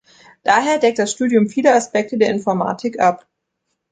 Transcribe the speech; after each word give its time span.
Daher 0.41 0.79
deckt 0.79 0.97
das 0.97 1.11
Studium 1.11 1.47
viele 1.47 1.75
Aspekte 1.75 2.17
der 2.17 2.31
Informatik 2.31 2.99
ab. 2.99 3.27